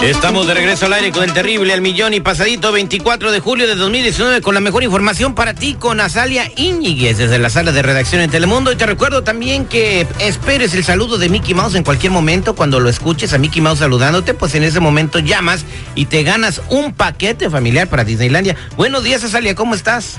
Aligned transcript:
Estamos 0.00 0.46
de 0.46 0.52
regreso 0.52 0.84
al 0.86 0.92
aire 0.92 1.12
con 1.12 1.24
el 1.24 1.32
terrible 1.32 1.72
al 1.72 1.80
millón 1.80 2.12
y 2.12 2.20
pasadito 2.20 2.72
24 2.72 3.32
de 3.32 3.40
julio 3.40 3.66
de 3.66 3.74
2019 3.74 4.42
con 4.42 4.54
la 4.54 4.60
mejor 4.60 4.82
información 4.82 5.34
para 5.34 5.54
ti 5.54 5.74
con 5.74 5.98
Azalia 5.98 6.50
Íñiguez 6.56 7.16
desde 7.16 7.38
la 7.38 7.48
sala 7.48 7.72
de 7.72 7.82
redacción 7.82 8.20
en 8.20 8.30
Telemundo. 8.30 8.70
Y 8.70 8.76
te 8.76 8.84
recuerdo 8.84 9.22
también 9.22 9.64
que 9.64 10.06
esperes 10.18 10.74
el 10.74 10.84
saludo 10.84 11.16
de 11.16 11.30
Mickey 11.30 11.54
Mouse 11.54 11.74
en 11.74 11.84
cualquier 11.84 12.12
momento. 12.12 12.54
Cuando 12.54 12.80
lo 12.80 12.90
escuches 12.90 13.32
a 13.32 13.38
Mickey 13.38 13.62
Mouse 13.62 13.78
saludándote, 13.78 14.34
pues 14.34 14.54
en 14.54 14.64
ese 14.64 14.80
momento 14.80 15.20
llamas 15.20 15.64
y 15.94 16.04
te 16.04 16.22
ganas 16.22 16.60
un 16.68 16.92
paquete 16.92 17.48
familiar 17.48 17.88
para 17.88 18.04
Disneylandia. 18.04 18.56
Buenos 18.76 19.04
días, 19.04 19.24
Azalia, 19.24 19.54
¿cómo 19.54 19.74
estás? 19.74 20.18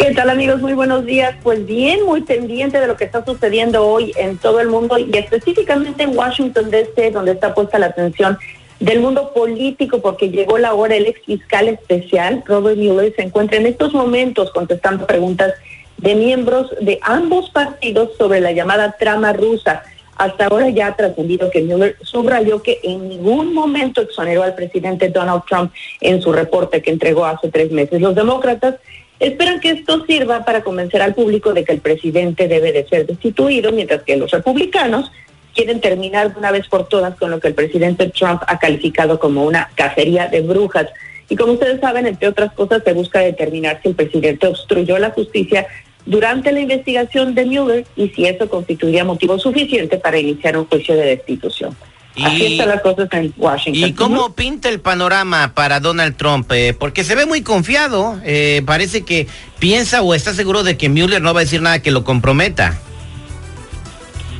¿Qué 0.00 0.14
tal 0.14 0.30
amigos? 0.30 0.62
Muy 0.62 0.72
buenos 0.72 1.04
días. 1.04 1.36
Pues 1.42 1.66
bien, 1.66 2.06
muy 2.06 2.22
pendiente 2.22 2.80
de 2.80 2.86
lo 2.86 2.96
que 2.96 3.04
está 3.04 3.22
sucediendo 3.22 3.86
hoy 3.86 4.14
en 4.16 4.38
todo 4.38 4.58
el 4.58 4.68
mundo 4.68 4.96
y 4.98 5.10
específicamente 5.12 6.04
en 6.04 6.16
Washington 6.16 6.70
DC, 6.70 7.10
donde 7.10 7.32
está 7.32 7.54
puesta 7.54 7.78
la 7.78 7.88
atención 7.88 8.38
del 8.80 9.00
mundo 9.00 9.34
político, 9.34 10.00
porque 10.00 10.30
llegó 10.30 10.56
la 10.56 10.72
hora, 10.72 10.96
el 10.96 11.04
ex 11.04 11.20
fiscal 11.26 11.68
especial, 11.68 12.42
Robert 12.46 12.78
Mueller, 12.78 13.14
se 13.14 13.24
encuentra 13.24 13.58
en 13.58 13.66
estos 13.66 13.92
momentos 13.92 14.50
contestando 14.52 15.06
preguntas 15.06 15.52
de 15.98 16.14
miembros 16.14 16.74
de 16.80 16.98
ambos 17.02 17.50
partidos 17.50 18.16
sobre 18.16 18.40
la 18.40 18.52
llamada 18.52 18.96
trama 18.98 19.34
rusa. 19.34 19.82
Hasta 20.16 20.46
ahora 20.46 20.70
ya 20.70 20.86
ha 20.86 20.96
trascendido 20.96 21.50
que 21.50 21.62
Mueller 21.62 21.96
subrayó 22.00 22.62
que 22.62 22.80
en 22.84 23.06
ningún 23.06 23.52
momento 23.52 24.00
exoneró 24.00 24.44
al 24.44 24.54
presidente 24.54 25.10
Donald 25.10 25.42
Trump 25.46 25.72
en 26.00 26.22
su 26.22 26.32
reporte 26.32 26.80
que 26.80 26.90
entregó 26.90 27.26
hace 27.26 27.50
tres 27.50 27.70
meses. 27.70 28.00
Los 28.00 28.14
demócratas 28.14 28.76
Esperan 29.20 29.60
que 29.60 29.70
esto 29.70 30.04
sirva 30.06 30.46
para 30.46 30.62
convencer 30.62 31.02
al 31.02 31.14
público 31.14 31.52
de 31.52 31.62
que 31.62 31.72
el 31.72 31.80
presidente 31.80 32.48
debe 32.48 32.72
de 32.72 32.88
ser 32.88 33.06
destituido, 33.06 33.70
mientras 33.70 34.02
que 34.02 34.16
los 34.16 34.30
republicanos 34.30 35.12
quieren 35.54 35.80
terminar 35.80 36.32
de 36.32 36.38
una 36.38 36.50
vez 36.50 36.66
por 36.68 36.88
todas 36.88 37.16
con 37.16 37.30
lo 37.30 37.38
que 37.38 37.48
el 37.48 37.54
presidente 37.54 38.08
Trump 38.08 38.42
ha 38.46 38.58
calificado 38.58 39.20
como 39.20 39.44
una 39.44 39.70
cacería 39.74 40.28
de 40.28 40.40
brujas. 40.40 40.86
Y 41.28 41.36
como 41.36 41.52
ustedes 41.52 41.80
saben, 41.80 42.06
entre 42.06 42.28
otras 42.28 42.52
cosas, 42.54 42.82
se 42.82 42.94
busca 42.94 43.20
determinar 43.20 43.80
si 43.82 43.90
el 43.90 43.94
presidente 43.94 44.46
obstruyó 44.46 44.98
la 44.98 45.10
justicia 45.10 45.66
durante 46.06 46.50
la 46.50 46.60
investigación 46.60 47.34
de 47.34 47.44
Mueller 47.44 47.84
y 47.96 48.08
si 48.08 48.24
eso 48.24 48.48
constituiría 48.48 49.04
motivo 49.04 49.38
suficiente 49.38 49.98
para 49.98 50.18
iniciar 50.18 50.56
un 50.56 50.64
juicio 50.64 50.96
de 50.96 51.04
destitución. 51.04 51.76
Así 52.16 52.52
están 52.52 52.68
las 52.68 52.82
cosas 52.82 53.08
en 53.12 53.32
Washington. 53.36 53.88
¿Y 53.88 53.92
cómo 53.94 54.34
pinta 54.34 54.68
el 54.68 54.80
panorama 54.80 55.52
para 55.54 55.80
Donald 55.80 56.16
Trump? 56.16 56.50
Eh, 56.52 56.74
porque 56.78 57.04
se 57.04 57.14
ve 57.14 57.24
muy 57.26 57.42
confiado. 57.42 58.20
Eh, 58.24 58.62
parece 58.66 59.02
que 59.02 59.26
piensa 59.58 60.02
o 60.02 60.14
está 60.14 60.34
seguro 60.34 60.62
de 60.62 60.76
que 60.76 60.88
Mueller 60.88 61.22
no 61.22 61.32
va 61.32 61.40
a 61.40 61.44
decir 61.44 61.62
nada 61.62 61.80
que 61.80 61.90
lo 61.90 62.04
comprometa. 62.04 62.78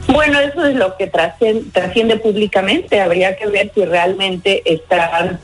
Bueno, 0.08 0.40
eso 0.40 0.66
es 0.66 0.74
lo 0.74 0.96
que 0.96 1.06
trasciende, 1.06 1.70
trasciende 1.72 2.16
públicamente. 2.16 3.00
Habría 3.00 3.36
que 3.36 3.46
ver 3.46 3.70
si 3.74 3.84
realmente 3.84 4.62
está... 4.64 5.38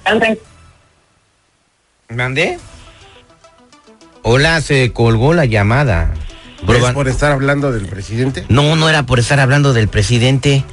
¿Mandé? 2.09 2.59
Hola, 4.23 4.61
se 4.61 4.93
colgó 4.93 5.35
la 5.35 5.45
llamada. 5.45 6.13
¿Es 6.69 6.93
por 6.93 7.07
estar 7.07 7.33
hablando 7.33 7.71
del 7.71 7.87
presidente? 7.87 8.45
No, 8.49 8.75
no 8.75 8.89
era 8.89 9.05
por 9.05 9.21
estar 9.21 9.39
hablando 9.39 9.73
del 9.73 9.89
presidente. 9.89 10.65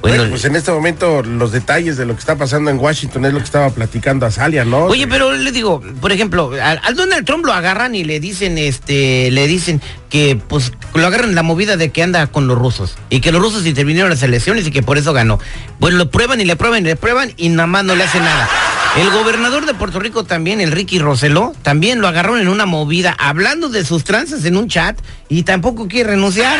Bueno, 0.00 0.24
pues 0.30 0.44
en 0.44 0.56
este 0.56 0.70
momento 0.70 1.22
los 1.22 1.52
detalles 1.52 1.96
de 1.96 2.06
lo 2.06 2.14
que 2.14 2.20
está 2.20 2.36
pasando 2.36 2.70
en 2.70 2.78
Washington 2.78 3.24
es 3.26 3.32
lo 3.32 3.38
que 3.38 3.44
estaba 3.44 3.70
platicando 3.70 4.26
a 4.26 4.30
Salia, 4.30 4.64
¿no? 4.64 4.84
Oye, 4.84 5.06
pero 5.06 5.32
le 5.32 5.52
digo, 5.52 5.82
por 6.00 6.12
ejemplo, 6.12 6.52
al, 6.62 6.94
Donald 6.94 7.26
Trump 7.26 7.44
lo 7.44 7.52
agarran 7.52 7.94
y 7.94 8.04
le 8.04 8.20
dicen, 8.20 8.58
este, 8.58 9.30
le 9.30 9.46
dicen 9.46 9.80
que 10.08 10.40
pues 10.48 10.72
lo 10.94 11.06
agarran 11.06 11.30
en 11.30 11.34
la 11.34 11.42
movida 11.42 11.76
de 11.76 11.90
que 11.90 12.02
anda 12.02 12.26
con 12.26 12.46
los 12.46 12.58
rusos 12.58 12.96
y 13.10 13.20
que 13.20 13.30
los 13.30 13.40
rusos 13.40 13.66
intervinieron 13.66 14.10
en 14.10 14.16
las 14.16 14.22
elecciones 14.22 14.66
y 14.66 14.70
que 14.70 14.82
por 14.82 14.98
eso 14.98 15.12
ganó. 15.12 15.38
Bueno, 15.78 15.98
lo 15.98 16.10
prueban 16.10 16.40
y 16.40 16.44
le 16.44 16.56
prueban 16.56 16.84
y 16.84 16.88
le 16.88 16.96
prueban 16.96 17.32
y 17.36 17.48
nada 17.48 17.66
más 17.66 17.84
no 17.84 17.94
le 17.94 18.04
hace 18.04 18.18
nada. 18.20 18.48
El 18.96 19.08
gobernador 19.10 19.66
de 19.66 19.74
Puerto 19.74 20.00
Rico 20.00 20.24
también, 20.24 20.60
el 20.60 20.72
Ricky 20.72 20.98
Roseló, 20.98 21.52
también 21.62 22.00
lo 22.00 22.08
agarraron 22.08 22.40
en 22.40 22.48
una 22.48 22.66
movida 22.66 23.14
hablando 23.18 23.68
de 23.68 23.84
sus 23.84 24.02
tranzas 24.02 24.44
en 24.44 24.56
un 24.56 24.68
chat 24.68 24.98
y 25.28 25.44
tampoco 25.44 25.86
quiere 25.86 26.10
renunciar. 26.10 26.58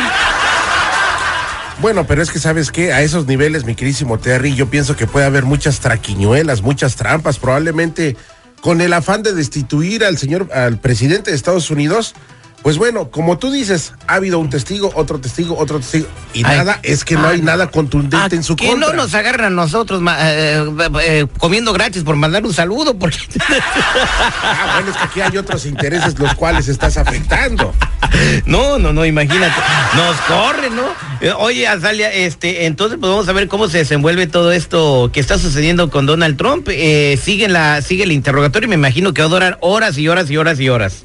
Bueno, 1.81 2.07
pero 2.07 2.23
es 2.23 2.31
que 2.31 2.39
sabes 2.39 2.71
que 2.71 2.93
a 2.93 3.01
esos 3.01 3.27
niveles, 3.27 3.65
mi 3.65 3.75
querísimo 3.75 4.19
Terry, 4.19 4.55
yo 4.55 4.69
pienso 4.69 4.97
que 4.97 5.07
puede 5.07 5.25
haber 5.25 5.47
muchas 5.47 5.81
traquiñuelas, 5.81 6.61
muchas 6.61 6.95
trampas, 6.95 7.39
probablemente 7.39 8.17
con 8.61 8.83
el 8.83 8.93
afán 8.93 9.23
de 9.23 9.33
destituir 9.33 10.05
al 10.05 10.19
señor, 10.19 10.51
al 10.53 10.79
presidente 10.79 11.31
de 11.31 11.37
Estados 11.37 11.71
Unidos, 11.71 12.15
pues 12.62 12.76
bueno, 12.76 13.10
como 13.10 13.38
tú 13.38 13.50
dices, 13.50 13.94
ha 14.06 14.16
habido 14.16 14.38
un 14.38 14.50
testigo, 14.50 14.93
otro 14.94 15.19
testigo, 15.19 15.56
otro 15.56 15.78
testigo, 15.78 16.06
y 16.34 16.43
nada, 16.43 16.78
es 16.82 17.04
que 17.04 17.15
no 17.15 17.26
hay 17.26 17.41
nada 17.41 17.69
contundente 17.69 18.37
en 18.37 18.43
su 18.43 18.54
que 18.54 18.76
no 18.76 18.93
nos 18.93 19.15
agarran 19.15 19.47
a 19.47 19.50
nosotros 19.50 20.03
eh, 20.19 20.66
eh, 20.78 20.88
eh, 21.03 21.26
comiendo 21.38 21.72
gratis 21.72 22.03
por 22.03 22.16
mandar 22.16 22.44
un 22.44 22.53
saludo? 22.53 22.99
Porque... 22.99 23.16
ah, 24.43 24.72
bueno, 24.75 24.91
es 24.91 24.97
que 24.97 25.04
aquí 25.04 25.20
hay 25.22 25.38
otros 25.38 25.65
intereses 25.65 26.19
los 26.19 26.34
cuales 26.34 26.69
estás 26.69 26.97
afectando. 26.97 27.72
No, 28.44 28.78
no, 28.78 28.93
no, 28.93 29.06
imagínate, 29.06 29.54
nos 29.94 30.16
corren, 30.22 30.72
¿no? 30.75 31.37
Oye, 31.38 31.69
Azalia, 31.69 32.12
este, 32.12 32.66
entonces 32.66 32.99
pues 32.99 33.09
vamos 33.09 33.28
a 33.28 33.32
ver 33.32 33.47
cómo 33.47 33.69
se 33.69 33.78
desenvuelve 33.78 34.26
todo 34.26 34.50
esto 34.50 35.10
que 35.12 35.20
está 35.20 35.38
sucediendo 35.38 35.91
con 35.91 36.06
Donald 36.06 36.37
Trump. 36.37 36.69
sigue, 36.69 37.49
la, 37.49 37.82
sigue 37.82 38.03
el 38.03 38.12
interrogatorio 38.12 38.66
y 38.66 38.70
me 38.70 38.75
imagino 38.75 39.15
que 39.15 39.22
va 39.22 39.26
a 39.26 39.31
durar 39.31 39.59
horas 39.60 39.97
y 39.97 40.09
horas 40.09 40.28
y 40.28 40.37
horas 40.37 40.59
y 40.59 40.69
horas. 40.69 41.04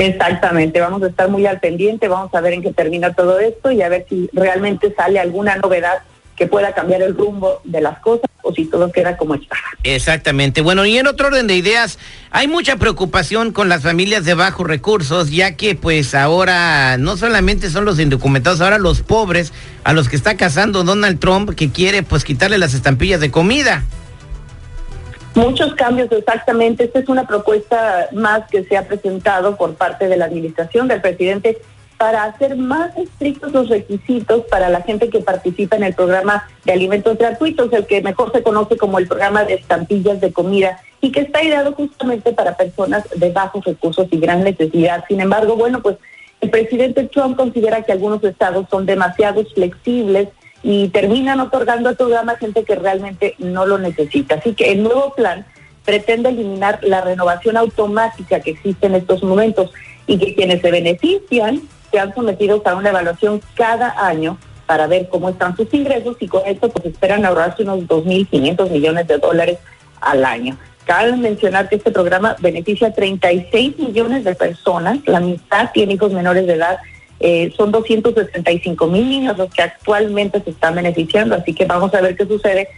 Exactamente, 0.00 0.80
vamos 0.80 1.02
a 1.02 1.08
estar 1.08 1.28
muy 1.28 1.46
al 1.46 1.60
pendiente, 1.60 2.08
vamos 2.08 2.34
a 2.34 2.40
ver 2.40 2.54
en 2.54 2.62
qué 2.62 2.72
termina 2.72 3.12
todo 3.12 3.38
esto 3.38 3.70
y 3.70 3.82
a 3.82 3.88
ver 3.88 4.06
si 4.08 4.30
realmente 4.32 4.94
sale 4.94 5.18
alguna 5.18 5.56
novedad 5.56 6.02
que 6.40 6.46
pueda 6.46 6.72
cambiar 6.72 7.02
el 7.02 7.14
rumbo 7.14 7.60
de 7.64 7.82
las 7.82 7.98
cosas 7.98 8.30
o 8.42 8.54
si 8.54 8.64
todo 8.64 8.90
queda 8.90 9.18
como 9.18 9.34
está. 9.34 9.56
Exactamente. 9.84 10.62
Bueno, 10.62 10.86
y 10.86 10.96
en 10.96 11.06
otro 11.06 11.26
orden 11.26 11.46
de 11.46 11.54
ideas, 11.54 11.98
hay 12.30 12.48
mucha 12.48 12.76
preocupación 12.76 13.52
con 13.52 13.68
las 13.68 13.82
familias 13.82 14.24
de 14.24 14.32
bajos 14.32 14.66
recursos, 14.66 15.30
ya 15.30 15.54
que 15.56 15.74
pues 15.74 16.14
ahora 16.14 16.96
no 16.96 17.18
solamente 17.18 17.68
son 17.68 17.84
los 17.84 18.00
indocumentados, 18.00 18.62
ahora 18.62 18.78
los 18.78 19.02
pobres 19.02 19.52
a 19.84 19.92
los 19.92 20.08
que 20.08 20.16
está 20.16 20.38
casando 20.38 20.82
Donald 20.82 21.18
Trump 21.18 21.54
que 21.54 21.70
quiere 21.70 22.02
pues 22.02 22.24
quitarle 22.24 22.56
las 22.56 22.72
estampillas 22.72 23.20
de 23.20 23.30
comida. 23.30 23.84
Muchos 25.40 25.74
cambios, 25.74 26.12
exactamente. 26.12 26.84
Esta 26.84 26.98
es 26.98 27.08
una 27.08 27.26
propuesta 27.26 28.08
más 28.12 28.48
que 28.50 28.62
se 28.64 28.76
ha 28.76 28.86
presentado 28.86 29.56
por 29.56 29.74
parte 29.74 30.06
de 30.06 30.16
la 30.18 30.26
administración 30.26 30.86
del 30.86 31.00
presidente 31.00 31.58
para 31.96 32.24
hacer 32.24 32.56
más 32.56 32.96
estrictos 32.96 33.52
los 33.52 33.68
requisitos 33.68 34.44
para 34.50 34.68
la 34.68 34.82
gente 34.82 35.08
que 35.08 35.20
participa 35.20 35.76
en 35.76 35.84
el 35.84 35.94
programa 35.94 36.48
de 36.64 36.72
alimentos 36.72 37.16
gratuitos, 37.16 37.72
el 37.72 37.86
que 37.86 38.02
mejor 38.02 38.32
se 38.32 38.42
conoce 38.42 38.76
como 38.76 38.98
el 38.98 39.06
programa 39.06 39.44
de 39.44 39.54
estampillas 39.54 40.20
de 40.20 40.32
comida 40.32 40.80
y 41.00 41.10
que 41.10 41.20
está 41.20 41.42
ideado 41.42 41.72
justamente 41.72 42.32
para 42.32 42.56
personas 42.56 43.04
de 43.14 43.30
bajos 43.30 43.64
recursos 43.64 44.08
y 44.10 44.18
gran 44.18 44.44
necesidad. 44.44 45.04
Sin 45.08 45.20
embargo, 45.20 45.56
bueno, 45.56 45.80
pues 45.80 45.96
el 46.40 46.50
presidente 46.50 47.04
Trump 47.04 47.36
considera 47.36 47.82
que 47.82 47.92
algunos 47.92 48.22
estados 48.24 48.66
son 48.70 48.86
demasiado 48.86 49.44
flexibles 49.54 50.28
y 50.62 50.88
terminan 50.88 51.40
otorgando 51.40 51.90
el 51.90 51.96
programa 51.96 52.32
a 52.32 52.36
gente 52.36 52.64
que 52.64 52.74
realmente 52.74 53.34
no 53.38 53.66
lo 53.66 53.78
necesita. 53.78 54.36
Así 54.36 54.54
que 54.54 54.72
el 54.72 54.82
nuevo 54.82 55.14
plan 55.14 55.46
pretende 55.84 56.28
eliminar 56.28 56.78
la 56.82 57.00
renovación 57.00 57.56
automática 57.56 58.40
que 58.40 58.50
existe 58.50 58.86
en 58.86 58.94
estos 58.94 59.22
momentos 59.22 59.72
y 60.06 60.18
que 60.18 60.34
quienes 60.34 60.60
se 60.60 60.70
benefician 60.70 61.62
sean 61.90 62.14
sometidos 62.14 62.64
a 62.66 62.74
una 62.74 62.90
evaluación 62.90 63.40
cada 63.54 64.06
año 64.06 64.38
para 64.66 64.86
ver 64.86 65.08
cómo 65.08 65.30
están 65.30 65.56
sus 65.56 65.72
ingresos 65.74 66.16
y 66.20 66.28
con 66.28 66.42
esto 66.46 66.68
pues 66.68 66.86
esperan 66.86 67.24
ahorrarse 67.24 67.64
unos 67.64 67.80
2.500 67.80 68.70
millones 68.70 69.08
de 69.08 69.18
dólares 69.18 69.58
al 70.00 70.24
año. 70.24 70.56
Cabe 70.84 71.16
mencionar 71.16 71.68
que 71.68 71.76
este 71.76 71.90
programa 71.90 72.36
beneficia 72.40 72.88
a 72.88 72.92
36 72.92 73.78
millones 73.78 74.24
de 74.24 74.34
personas, 74.34 74.98
la 75.06 75.20
mitad 75.20 75.70
tiene 75.72 75.94
hijos 75.94 76.12
menores 76.12 76.46
de 76.46 76.54
edad 76.54 76.78
eh, 77.20 77.52
son 77.56 77.70
265 77.70 78.86
mil 78.86 79.08
niños 79.08 79.36
los 79.36 79.52
que 79.52 79.62
actualmente 79.62 80.42
se 80.42 80.50
están 80.50 80.74
beneficiando, 80.74 81.34
así 81.34 81.54
que 81.54 81.66
vamos 81.66 81.94
a 81.94 82.00
ver 82.00 82.16
qué 82.16 82.26
sucede. 82.26 82.68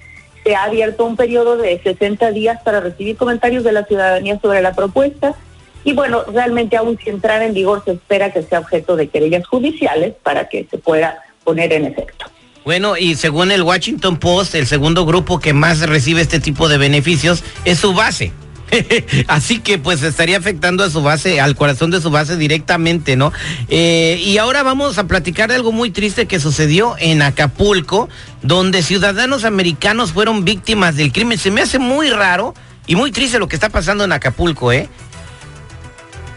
Se 0.45 0.57
ha 0.57 0.65
abierto 0.65 1.05
un 1.05 1.17
periodo 1.17 1.57
de 1.57 1.81
60 1.81 2.33
días 2.33 2.61
para 2.63 2.81
recibir 2.81 3.17
comentarios 3.17 3.63
de 3.63 3.73
la 3.73 3.85
ciudadanía 3.85 4.41
sobre 4.41 4.61
la 4.61 4.75
propuesta 4.75 5.37
y 5.85 5.93
bueno, 5.93 6.25
realmente 6.25 6.77
aún 6.77 6.99
sin 6.99 7.15
entrar 7.15 7.43
en 7.43 7.55
vigor 7.55 7.83
se 7.85 7.93
espera 7.93 8.33
que 8.33 8.43
sea 8.43 8.61
objeto 8.61 8.97
de 8.97 9.09
querellas 9.09 9.47
judiciales 9.47 10.15
para 10.23 10.49
que 10.49 10.67
se 10.71 10.79
pueda 10.79 11.23
poner 11.45 11.73
en 11.73 11.87
efecto. 11.87 12.27
Bueno, 12.65 12.97
y 12.97 13.17
según 13.17 13.51
el 13.51 13.63
Washington 13.63 14.19
Post, 14.19 14.55
el 14.55 14.67
segundo 14.67 15.05
grupo 15.05 15.41
que 15.41 15.53
más 15.53 15.81
recibe 15.81 16.21
este 16.21 16.39
tipo 16.39 16.69
de 16.69 16.79
beneficios 16.79 17.43
es 17.65 17.79
su 17.79 17.93
base. 17.93 18.33
Así 19.29 19.61
que 19.61 19.79
pues 19.79 20.03
estaría 20.03 20.39
afectando 20.39 20.85
a 20.85 20.91
su 20.91 21.03
base, 21.03 21.41
al 21.41 21.57
corazón 21.57 21.91
de 21.91 22.01
su 22.01 22.11
base 22.11 22.37
directamente, 22.37 23.17
¿no? 23.17 23.33
Eh, 23.69 24.21
y 24.25 24.39
ahora 24.39 24.63
vamos 24.63 24.99
a 24.99 25.07
platicar 25.07 25.49
de 25.49 25.57
algo 25.57 25.73
muy 25.73 25.91
triste 25.91 26.27
que 26.27 26.41
sucedió 26.41 26.95
en 26.99 27.23
Acapulco, 27.23 28.09
donde 28.43 28.83
ciudadanos 28.83 29.45
americanos 29.45 30.13
fueron 30.13 30.45
víctimas 30.45 30.97
del 30.97 31.13
crimen. 31.13 31.39
Se 31.39 31.51
me 31.51 31.63
hace 31.63 31.79
muy 31.79 32.11
raro 32.11 32.55
y 32.87 32.97
muy 32.97 33.13
triste 33.13 33.39
lo 33.39 33.49
que 33.49 33.57
está 33.57 33.69
pasando 33.69 34.05
en 34.05 34.13
Acapulco, 34.13 34.73
¿eh? 34.73 34.89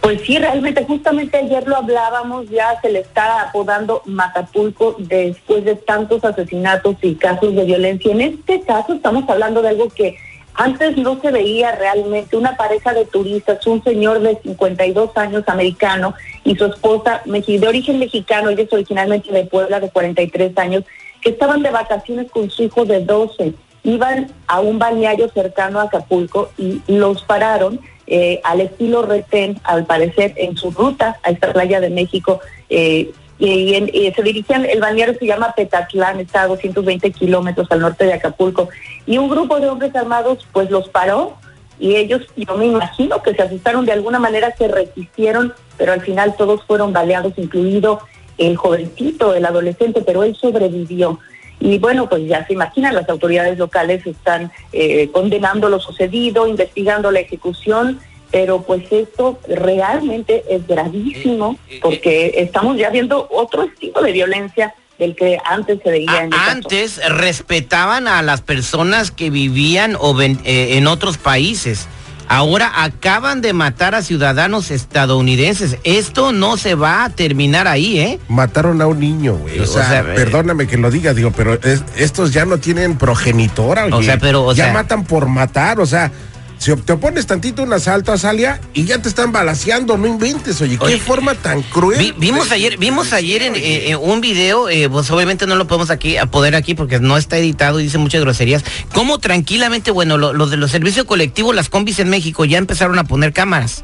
Pues 0.02 0.22
sí, 0.22 0.38
realmente, 0.38 0.84
justamente 0.86 1.36
ayer 1.36 1.68
lo 1.68 1.78
hablábamos, 1.78 2.48
ya 2.52 2.80
se 2.80 2.92
le 2.92 3.00
está 3.00 3.42
apodando 3.42 4.04
Matapulco 4.06 4.96
después 5.00 5.66
de 5.66 5.76
tantos 5.76 6.24
asesinatos 6.24 6.98
y 7.02 7.16
casos 7.16 7.56
de 7.56 7.64
violencia. 7.64 8.12
En 8.12 8.22
este 8.22 8.62
caso 8.62 8.94
estamos 8.94 9.28
hablando 9.28 9.64
de 9.64 9.70
algo 9.70 9.90
que 9.90 10.16
antes 10.56 10.98
no 10.98 11.20
se 11.22 11.32
veía 11.32 11.74
realmente, 11.74 12.38
una 12.38 12.56
pareja 12.56 12.94
de 12.94 13.06
turistas, 13.06 13.66
un 13.68 13.84
señor 13.84 14.22
de 14.22 14.40
52 14.42 15.12
años 15.18 15.44
americano 15.48 16.14
y 16.44 16.56
su 16.56 16.66
esposa 16.66 17.22
de 17.26 17.68
origen 17.68 18.00
mexicano, 18.00 18.50
ella 18.50 18.64
es 18.64 18.74
originalmente 18.74 19.32
de 19.32 19.46
Puebla, 19.46 19.80
de 19.80 19.90
43 19.90 20.58
años, 20.58 20.84
que 21.22 21.30
estaban 21.32 21.62
de 21.62 21.72
vacaciones 21.72 22.32
con 22.32 22.50
su 22.50 22.64
hijo 22.64 22.86
de 22.86 23.02
12. 23.04 23.54
Iban 23.84 24.32
a 24.48 24.62
un 24.62 24.80
balneario 24.80 25.30
cercano 25.30 25.80
a 25.80 25.84
Acapulco 25.84 26.50
y 26.58 26.82
los 26.88 27.22
pararon 27.24 27.80
eh, 28.08 28.40
al 28.44 28.62
estilo 28.62 29.02
retén, 29.02 29.60
al 29.64 29.86
parecer, 29.86 30.34
en 30.38 30.56
su 30.56 30.72
ruta 30.72 31.20
a 31.24 31.32
esta 31.32 31.52
playa 31.52 31.80
de 31.80 31.90
México. 31.90 32.40
Eh, 32.70 33.12
y, 33.38 34.14
se 34.16 34.24
dirigían, 34.24 34.66
el 34.66 34.80
balneario 34.80 35.16
se 35.20 35.26
llama 35.26 35.54
Petatlán, 35.56 36.20
está 36.20 36.44
a 36.44 36.48
220 36.48 37.12
kilómetros 37.12 37.68
al 37.70 37.82
norte 37.82 38.06
de 38.06 38.14
Acapulco. 38.14 38.70
Y 39.06 39.18
un 39.18 39.30
grupo 39.30 39.60
de 39.60 39.68
hombres 39.68 39.96
armados, 39.96 40.48
pues 40.54 40.70
los 40.72 40.88
paró 40.90 41.38
y 41.80 41.96
ellos, 41.96 42.22
yo 42.38 42.56
me 42.56 42.68
imagino 42.68 43.22
que 43.22 43.34
se 43.36 43.42
asustaron 43.42 43.86
de 43.86 43.92
alguna 43.92 44.20
manera, 44.20 44.56
se 44.58 44.68
resistieron, 44.68 45.54
pero 45.78 45.92
al 45.92 46.02
final 46.02 46.36
todos 46.38 46.64
fueron 46.64 46.94
baleados, 46.94 47.34
incluido 47.38 48.00
el 48.38 48.56
jovencito, 48.56 49.34
el 49.34 49.46
adolescente, 49.46 50.02
pero 50.02 50.24
él 50.24 50.36
sobrevivió. 50.36 51.20
Y 51.60 51.78
bueno, 51.80 52.08
pues 52.10 52.26
ya 52.28 52.46
se 52.48 52.54
imaginan, 52.54 52.96
las 52.96 53.10
autoridades 53.10 53.58
locales 53.58 54.06
están 54.06 54.52
eh, 54.72 55.10
condenando 55.12 55.70
lo 55.70 55.80
sucedido, 55.80 56.48
investigando 56.48 57.12
la 57.12 57.20
ejecución, 57.20 58.00
pero 58.36 58.64
pues 58.64 58.84
esto 58.92 59.40
realmente 59.48 60.44
es 60.50 60.68
gravísimo 60.68 61.58
eh, 61.70 61.76
eh, 61.76 61.80
porque 61.82 62.34
estamos 62.36 62.78
ya 62.78 62.90
viendo 62.90 63.30
otro 63.32 63.64
estilo 63.64 64.02
de 64.02 64.12
violencia 64.12 64.76
del 65.00 65.16
que 65.16 65.38
antes 65.46 65.80
se 65.82 65.90
veía. 65.90 66.24
en 66.24 66.34
antes 66.34 67.00
respetaban 67.08 68.10
a 68.10 68.22
las 68.24 68.42
personas 68.42 69.12
que 69.12 69.30
vivían 69.30 69.96
o 69.98 70.14
en 70.22 70.88
otros 70.88 71.18
países. 71.18 71.88
Ahora 72.28 72.84
acaban 72.84 73.42
de 73.42 73.54
matar 73.54 73.96
a 73.96 74.02
ciudadanos 74.02 74.72
estadounidenses. 74.72 75.78
Esto 75.86 76.34
no 76.34 76.58
se 76.58 76.76
va 76.76 77.06
a 77.06 77.10
terminar 77.12 77.70
ahí, 77.70 78.00
¿eh? 78.00 78.20
Mataron 78.28 78.82
a 78.82 78.88
un 78.88 79.00
niño, 79.00 79.36
güey. 79.36 79.60
O, 79.60 79.66
sea, 79.66 80.00
eh, 80.00 80.04
perdóname 80.16 80.68
que 80.68 80.78
lo 80.78 80.90
diga, 80.90 81.14
digo, 81.14 81.32
pero 81.32 81.58
estos 81.96 82.34
ya 82.34 82.46
no 82.46 82.58
tienen 82.58 82.98
progenitora, 82.98 83.86
O 83.96 84.04
sea, 84.04 84.18
pero. 84.18 84.52
ya 84.54 84.74
matan 84.74 85.06
por 85.06 85.28
matar, 85.28 85.80
o 85.80 85.86
sea. 85.86 86.12
Si 86.58 86.76
te 86.76 86.94
opones 86.94 87.28
tantito 87.28 87.64
un 87.64 87.74
asalto 87.74 88.12
a 88.12 88.18
Salia 88.18 88.60
y 88.74 88.86
ya 88.86 89.00
te 89.00 89.10
están 89.10 89.32
balaseando, 89.32 89.98
no 89.98 90.08
inventes, 90.08 90.60
oye, 90.62 90.78
qué 90.78 90.98
forma 90.98 91.36
tan 91.36 91.62
cruel. 91.62 92.14
vimos 92.18 92.52
ayer, 92.52 92.78
vimos 92.78 93.14
ayer 93.14 93.44
en, 93.44 93.54
eh, 93.56 93.96
un 93.96 94.22
video, 94.22 94.70
eh, 94.70 94.90
pues 94.90 95.10
obviamente 95.12 95.48
no 95.48 95.56
lo 95.56 95.68
podemos 95.68 95.90
aquí 95.90 96.18
a 96.18 96.26
poder 96.26 96.56
aquí 96.56 96.74
porque 96.74 97.00
no 97.00 97.18
está 97.18 97.38
editado 97.38 97.80
y 97.80 97.84
dice 97.84 97.98
muchas 97.98 98.22
groserías. 98.22 98.64
Cómo 98.94 99.20
tranquilamente, 99.20 99.92
bueno, 99.92 100.18
los 100.18 100.50
de 100.50 100.58
los 100.58 100.72
servicios 100.72 101.06
colectivos, 101.06 101.56
las 101.56 101.70
combis 101.70 102.00
en 102.00 102.10
México 102.10 102.46
ya 102.46 102.58
empezaron 102.58 102.98
a 103.00 103.04
poner 103.04 103.34
cámaras. 103.34 103.84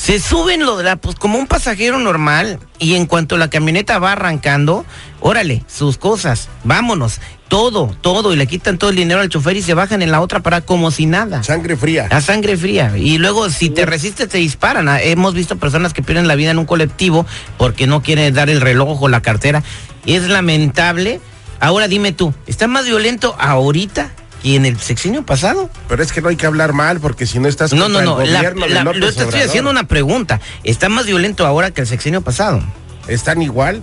Se 0.00 0.18
suben 0.18 0.64
lo 0.64 0.78
de 0.78 0.84
la, 0.84 0.96
pues 0.96 1.14
como 1.16 1.38
un 1.38 1.46
pasajero 1.46 1.98
normal 1.98 2.58
y 2.78 2.94
en 2.94 3.04
cuanto 3.04 3.36
la 3.36 3.50
camioneta 3.50 3.98
va 3.98 4.12
arrancando, 4.12 4.86
órale, 5.20 5.62
sus 5.66 5.98
cosas, 5.98 6.48
vámonos, 6.64 7.20
todo, 7.48 7.94
todo, 8.00 8.32
y 8.32 8.36
le 8.36 8.46
quitan 8.46 8.78
todo 8.78 8.88
el 8.88 8.96
dinero 8.96 9.20
al 9.20 9.28
chofer 9.28 9.58
y 9.58 9.62
se 9.62 9.74
bajan 9.74 10.00
en 10.00 10.10
la 10.10 10.22
otra 10.22 10.40
para 10.40 10.62
como 10.62 10.90
si 10.90 11.04
nada. 11.04 11.42
Sangre 11.42 11.76
fría. 11.76 12.08
A 12.10 12.22
sangre 12.22 12.56
fría. 12.56 12.96
Y 12.96 13.18
luego 13.18 13.50
si 13.50 13.68
te 13.68 13.84
resistes 13.84 14.30
te 14.30 14.38
disparan. 14.38 14.88
Ah, 14.88 15.02
hemos 15.02 15.34
visto 15.34 15.56
personas 15.56 15.92
que 15.92 16.02
pierden 16.02 16.28
la 16.28 16.34
vida 16.34 16.50
en 16.50 16.58
un 16.58 16.66
colectivo 16.66 17.26
porque 17.58 17.86
no 17.86 18.02
quieren 18.02 18.32
dar 18.32 18.48
el 18.48 18.62
reloj 18.62 19.02
o 19.02 19.08
la 19.10 19.20
cartera. 19.20 19.62
Es 20.06 20.28
lamentable. 20.28 21.20
Ahora 21.60 21.88
dime 21.88 22.12
tú, 22.12 22.32
¿está 22.46 22.68
más 22.68 22.86
violento 22.86 23.36
ahorita 23.38 24.12
y 24.42 24.56
en 24.56 24.66
el 24.66 24.78
sexenio 24.78 25.24
pasado. 25.24 25.70
Pero 25.88 26.02
es 26.02 26.12
que 26.12 26.20
no 26.20 26.28
hay 26.28 26.36
que 26.36 26.46
hablar 26.46 26.72
mal 26.72 27.00
porque 27.00 27.26
si 27.26 27.38
no 27.38 27.48
estás 27.48 27.72
no 27.72 27.88
no 27.88 28.02
no 28.02 28.24
la, 28.24 28.52
te 28.92 29.06
estoy 29.06 29.40
haciendo 29.40 29.70
una 29.70 29.84
pregunta. 29.84 30.40
¿Está 30.64 30.88
más 30.88 31.06
violento 31.06 31.46
ahora 31.46 31.70
que 31.70 31.80
el 31.80 31.86
sexenio 31.86 32.22
pasado? 32.22 32.62
¿Están 33.08 33.42
igual? 33.42 33.82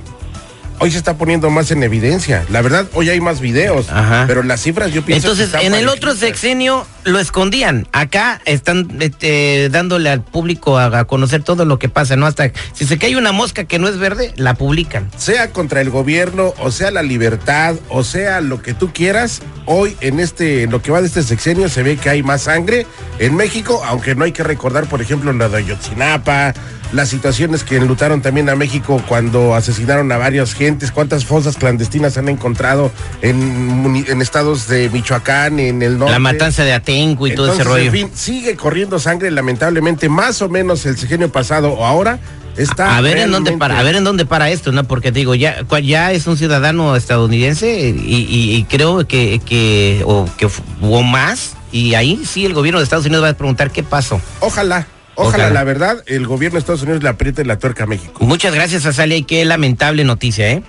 hoy 0.79 0.91
se 0.91 0.97
está 0.97 1.17
poniendo 1.17 1.49
más 1.49 1.71
en 1.71 1.83
evidencia. 1.83 2.45
La 2.49 2.61
verdad, 2.61 2.87
hoy 2.93 3.09
hay 3.09 3.19
más 3.19 3.39
videos, 3.39 3.87
pero 4.27 4.43
las 4.43 4.61
cifras 4.61 4.91
yo 4.91 5.03
pienso 5.03 5.31
Entonces, 5.31 5.59
en 5.61 5.73
el 5.73 5.89
otro 5.89 6.15
sexenio 6.15 6.85
lo 7.07 7.19
escondían. 7.19 7.87
Acá 7.93 8.41
están 8.45 8.97
este, 8.99 9.69
dándole 9.69 10.09
al 10.09 10.23
público 10.23 10.77
a, 10.77 11.05
conocer 11.05 11.41
todo 11.41 11.65
lo 11.65 11.79
que 11.79 11.89
pasa, 11.89 12.15
¿no? 12.15 12.25
Hasta 12.25 12.51
si 12.73 12.85
se 12.85 12.97
cae 12.97 13.15
una 13.15 13.31
mosca 13.31 13.63
que 13.63 13.79
no 13.79 13.87
es 13.87 13.97
verde, 13.97 14.33
la 14.35 14.55
publican. 14.55 15.09
Sea 15.17 15.51
contra 15.51 15.81
el 15.81 15.89
gobierno, 15.89 16.53
o 16.59 16.71
sea 16.71 16.91
la 16.91 17.03
libertad, 17.03 17.75
o 17.89 18.03
sea 18.03 18.41
lo 18.41 18.61
que 18.61 18.73
tú 18.73 18.91
quieras, 18.93 19.41
hoy 19.65 19.95
en 20.01 20.19
este, 20.19 20.63
en 20.63 20.71
lo 20.71 20.81
que 20.81 20.91
va 20.91 21.01
de 21.01 21.07
este 21.07 21.23
sexenio 21.23 21.69
se 21.69 21.81
ve 21.81 21.97
que 21.97 22.09
hay 22.09 22.23
más 22.23 22.43
sangre 22.43 22.85
en 23.19 23.35
México, 23.35 23.81
aunque 23.85 24.15
no 24.15 24.25
hay 24.25 24.33
que 24.33 24.43
recordar, 24.43 24.87
por 24.87 25.01
ejemplo, 25.01 25.31
la 25.31 25.47
de 25.49 25.57
Ayotzinapa, 25.57 26.53
las 26.91 27.09
situaciones 27.09 27.63
que 27.63 27.77
enlutaron 27.77 28.21
también 28.21 28.49
a 28.49 28.55
México 28.55 29.01
cuando 29.07 29.55
asesinaron 29.55 30.11
a 30.11 30.17
varias 30.17 30.53
gentes, 30.53 30.91
cuántas 30.91 31.25
fosas 31.25 31.57
clandestinas 31.57 32.17
han 32.17 32.29
encontrado 32.29 32.91
en, 33.21 34.05
en 34.07 34.21
estados 34.21 34.67
de 34.67 34.89
Michoacán, 34.89 35.59
en 35.59 35.81
el 35.81 35.97
norte. 35.97 36.13
La 36.13 36.19
matanza 36.19 36.63
de 36.63 36.73
Y 36.97 37.35
todo 37.35 37.53
ese 37.53 37.63
rollo. 37.63 37.83
En 37.85 37.91
fin, 37.91 38.11
sigue 38.13 38.55
corriendo 38.55 38.99
sangre, 38.99 39.31
lamentablemente, 39.31 40.09
más 40.09 40.41
o 40.41 40.49
menos 40.49 40.85
el 40.85 40.97
sexenio 40.97 41.31
pasado 41.31 41.73
o 41.73 41.85
ahora. 41.85 42.19
Está 42.57 42.97
a 42.97 43.01
ver 43.01 43.19
en 43.19 43.31
dónde 43.31 43.51
para, 43.51 43.79
a 43.79 43.83
ver 43.83 43.95
en 43.95 44.03
dónde 44.03 44.25
para 44.25 44.49
esto, 44.49 44.71
¿no? 44.71 44.83
Porque 44.83 45.11
digo, 45.11 45.35
ya, 45.35 45.63
ya 45.83 46.11
es 46.11 46.25
un 46.25 46.37
ciudadano 46.37 46.95
estadounidense 46.95 47.93
y, 47.95 48.65
creo 48.67 49.07
que, 49.07 49.39
que, 49.45 50.01
o, 50.07 50.27
que 50.37 50.47
hubo 50.81 51.03
más, 51.03 51.55
y 51.71 51.93
ahí 51.93 52.23
sí 52.25 52.47
el 52.47 52.55
gobierno 52.55 52.79
de 52.79 52.83
Estados 52.83 53.05
Unidos 53.05 53.25
va 53.25 53.29
a 53.29 53.33
preguntar 53.33 53.69
qué 53.69 53.83
pasó. 53.83 54.19
Ojalá, 54.39 54.87
Ojalá, 55.19 55.49
la 55.49 55.63
verdad, 55.63 56.03
el 56.05 56.27
gobierno 56.27 56.55
de 56.55 56.59
Estados 56.59 56.83
Unidos 56.83 57.01
le 57.01 57.09
apriete 57.09 57.43
la 57.43 57.57
tuerca 57.57 57.83
a 57.83 57.87
México. 57.87 58.23
Muchas 58.23 58.53
gracias, 58.53 58.85
Azalia, 58.85 59.17
y 59.17 59.23
qué 59.23 59.43
lamentable 59.45 60.03
noticia, 60.03 60.49
¿eh? 60.49 60.63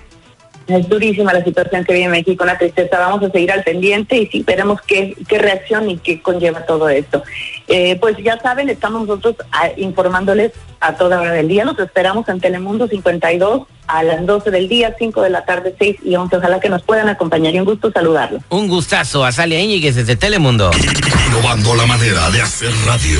Es 0.69 0.87
durísima 0.87 1.33
la 1.33 1.43
situación 1.43 1.83
que 1.83 1.93
vive 1.93 2.09
México, 2.09 2.43
una 2.43 2.57
tristeza. 2.57 2.99
Vamos 2.99 3.23
a 3.23 3.31
seguir 3.31 3.51
al 3.51 3.63
pendiente 3.63 4.17
y 4.17 4.27
sí, 4.27 4.43
veremos 4.43 4.81
qué, 4.81 5.15
qué 5.27 5.39
reacción 5.39 5.89
y 5.89 5.97
qué 5.97 6.21
conlleva 6.21 6.65
todo 6.65 6.89
esto. 6.89 7.23
Eh, 7.67 7.97
pues 7.99 8.17
ya 8.23 8.39
saben, 8.39 8.69
estamos 8.69 9.07
nosotros 9.07 9.35
ah, 9.51 9.69
informándoles 9.77 10.51
a 10.79 10.95
toda 10.95 11.19
hora 11.19 11.33
del 11.33 11.47
día. 11.47 11.65
Nos 11.65 11.79
esperamos 11.79 12.27
en 12.29 12.39
Telemundo 12.39 12.87
52 12.87 13.67
a 13.87 14.03
las 14.03 14.25
12 14.25 14.51
del 14.51 14.69
día, 14.69 14.95
5 14.97 15.21
de 15.21 15.29
la 15.29 15.45
tarde, 15.45 15.75
6 15.77 15.97
y 16.03 16.15
11. 16.15 16.37
Ojalá 16.37 16.59
que 16.59 16.69
nos 16.69 16.83
puedan 16.83 17.09
acompañar 17.09 17.53
y 17.53 17.59
un 17.59 17.65
gusto 17.65 17.91
saludarlos. 17.91 18.41
Un 18.49 18.67
gustazo, 18.67 19.25
Azalia 19.25 19.59
Íñiguez 19.59 19.95
desde 19.95 20.15
Telemundo. 20.15 20.71
Innovando 21.27 21.75
la 21.75 21.85
manera 21.85 22.29
de 22.29 22.41
hacer 22.41 22.71
radio. 22.85 23.19